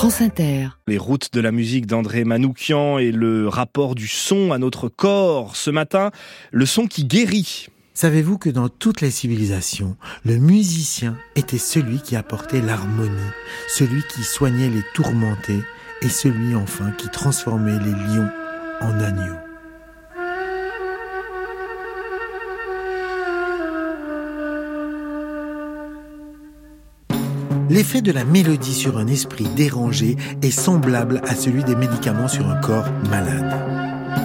[0.00, 0.68] France Inter.
[0.86, 5.56] Les routes de la musique d'André Manoukian et le rapport du son à notre corps.
[5.56, 6.10] Ce matin,
[6.52, 7.66] le son qui guérit.
[7.92, 13.10] Savez-vous que dans toutes les civilisations, le musicien était celui qui apportait l'harmonie,
[13.68, 15.60] celui qui soignait les tourmentés
[16.00, 18.30] et celui enfin qui transformait les lions
[18.80, 19.49] en agneaux?
[27.70, 32.50] L'effet de la mélodie sur un esprit dérangé est semblable à celui des médicaments sur
[32.50, 33.54] un corps malade.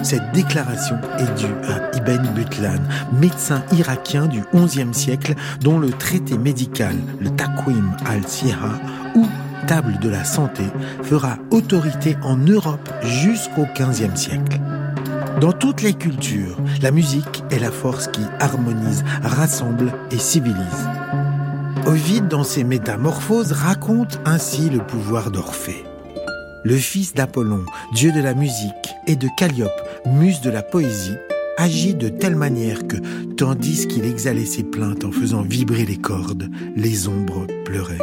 [0.02, 2.82] Cette déclaration est due à Ibn Butlan,
[3.20, 8.80] médecin irakien du XIe siècle dont le traité médical, le Taqwim al-Siha
[9.14, 9.24] ou
[9.68, 10.64] table de la santé,
[11.04, 14.58] fera autorité en Europe jusqu'au XVe siècle.
[15.40, 20.88] Dans toutes les cultures, la musique est la force qui harmonise, rassemble et civilise.
[21.86, 25.84] Ovide, dans ses Métamorphoses, raconte ainsi le pouvoir d'Orphée.
[26.64, 28.72] Le fils d'Apollon, dieu de la musique,
[29.06, 29.70] et de Calliope,
[30.04, 31.14] muse de la poésie,
[31.56, 32.96] agit de telle manière que,
[33.36, 37.98] tandis qu'il exhalait ses plaintes en faisant vibrer les cordes, les ombres pleuraient.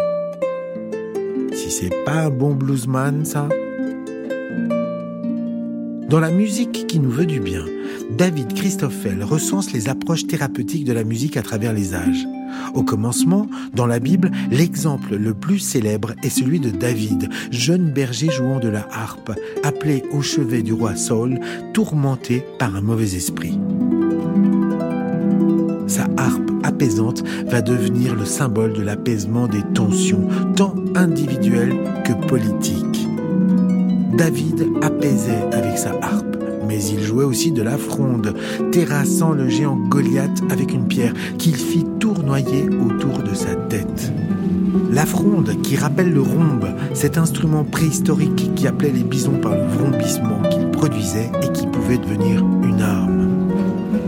[1.53, 3.49] Si c'est pas un bon bluesman, ça?
[6.09, 7.65] Dans la musique qui nous veut du bien,
[8.11, 12.27] David Christoffel recense les approches thérapeutiques de la musique à travers les âges.
[12.75, 18.29] Au commencement, dans la Bible, l'exemple le plus célèbre est celui de David, jeune berger
[18.29, 19.31] jouant de la harpe,
[19.63, 21.39] appelé au chevet du roi Saul,
[21.73, 23.57] tourmenté par un mauvais esprit.
[25.87, 33.02] Sa harpe apaisante va devenir le symbole de l'apaisement des tensions, tant individuelles que politiques.
[34.17, 36.33] David apaisait avec sa harpe
[36.67, 38.33] mais il jouait aussi de la fronde,
[38.71, 44.13] terrassant le géant Goliath avec une pierre qu'il fit tournoyer autour de sa tête.
[44.91, 49.63] La fronde, qui rappelle le rhombe, cet instrument préhistorique qui appelait les bisons par le
[49.63, 53.49] vrombissement qu'il produisait et qui pouvait devenir une arme.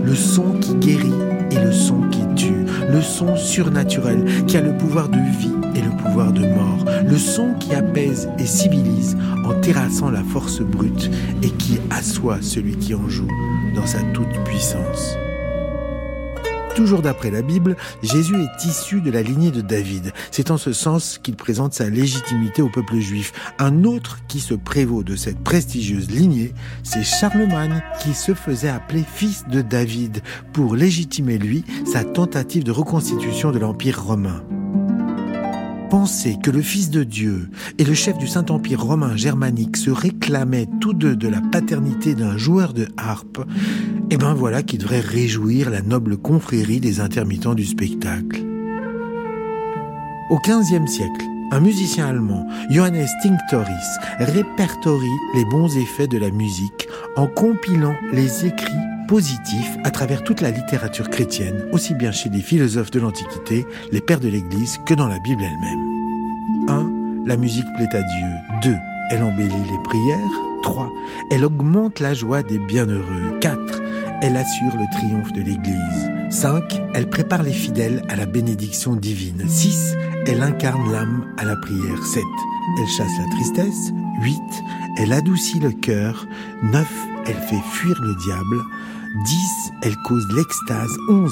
[0.03, 1.13] Le son qui guérit
[1.51, 5.81] et le son qui tue, le son surnaturel qui a le pouvoir de vie et
[5.81, 11.09] le pouvoir de mort, le son qui apaise et civilise en terrassant la force brute
[11.43, 13.29] et qui assoit celui qui en joue
[13.75, 15.17] dans sa toute-puissance.
[16.75, 20.11] Toujours d'après la Bible, Jésus est issu de la lignée de David.
[20.29, 23.31] C'est en ce sens qu'il présente sa légitimité au peuple juif.
[23.59, 26.53] Un autre qui se prévaut de cette prestigieuse lignée,
[26.83, 30.21] c'est Charlemagne qui se faisait appeler fils de David
[30.51, 34.43] pour légitimer lui sa tentative de reconstitution de l'Empire romain.
[35.97, 40.67] Penser que le Fils de Dieu et le chef du Saint-Empire romain germanique se réclamaient
[40.81, 43.39] tous deux de la paternité d'un joueur de harpe,
[44.09, 48.43] eh ben voilà qui devrait réjouir la noble confrérie des intermittents du spectacle.
[50.29, 56.89] Au XVe siècle, un musicien allemand, Johannes Tinctoris, répertorie les bons effets de la musique
[57.15, 58.73] en compilant les écrits
[59.07, 64.01] positifs à travers toute la littérature chrétienne, aussi bien chez les philosophes de l'Antiquité, les
[64.01, 65.95] pères de l'Église, que dans la Bible elle-même.
[66.69, 67.27] 1.
[67.27, 68.71] La musique plaît à Dieu.
[68.71, 68.75] 2.
[69.11, 70.19] Elle embellit les prières.
[70.63, 70.91] 3.
[71.31, 73.37] Elle augmente la joie des bienheureux.
[73.41, 73.81] 4.
[74.21, 76.11] Elle assure le triomphe de l'Église.
[76.29, 76.81] 5.
[76.93, 79.43] Elle prépare les fidèles à la bénédiction divine.
[79.47, 79.95] 6.
[80.27, 82.03] Elle incarne l'âme à la prière.
[82.03, 82.23] 7.
[82.79, 83.93] Elle chasse la tristesse.
[84.21, 84.39] 8.
[84.97, 86.25] Elle adoucit le cœur.
[86.63, 86.87] 9.
[87.27, 88.61] Elle fait fuir le diable.
[89.25, 89.71] 10.
[89.83, 90.97] Elle cause l'extase.
[91.09, 91.31] 11.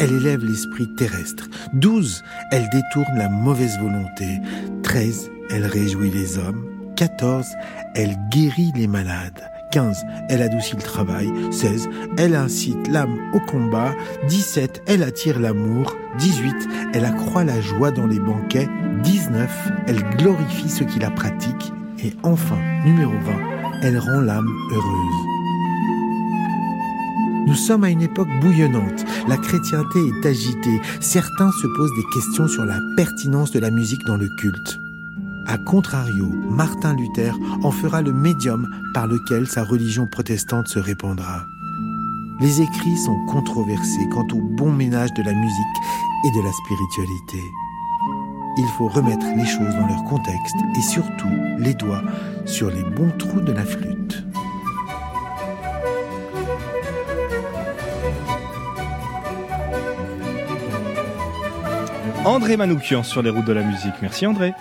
[0.00, 1.48] Elle élève l'esprit terrestre.
[1.74, 2.22] 12.
[2.50, 4.40] Elle détourne la mauvaise volonté.
[4.82, 5.30] 13.
[5.50, 6.64] Elle réjouit les hommes.
[6.96, 7.46] 14.
[7.94, 9.42] Elle guérit les malades.
[9.72, 10.04] 15.
[10.28, 11.30] Elle adoucit le travail.
[11.50, 11.88] 16.
[12.18, 13.94] Elle incite l'âme au combat.
[14.28, 14.82] 17.
[14.86, 15.96] Elle attire l'amour.
[16.18, 16.54] 18.
[16.94, 18.68] Elle accroît la joie dans les banquets.
[19.02, 19.72] 19.
[19.86, 21.72] Elle glorifie ceux qui la pratiquent.
[22.04, 23.18] Et enfin, numéro 20.
[23.82, 25.32] Elle rend l'âme heureuse.
[27.46, 29.04] Nous sommes à une époque bouillonnante.
[29.28, 30.80] La chrétienté est agitée.
[31.00, 34.78] Certains se posent des questions sur la pertinence de la musique dans le culte.
[35.46, 41.44] A contrario, Martin Luther en fera le médium par lequel sa religion protestante se répandra.
[42.40, 45.78] Les écrits sont controversés quant au bon ménage de la musique
[46.24, 47.42] et de la spiritualité.
[48.58, 52.02] Il faut remettre les choses dans leur contexte et surtout les doigts
[52.44, 54.24] sur les bons trous de la flûte.
[62.24, 63.94] André Manoukian sur les routes de la musique.
[64.00, 64.52] Merci André.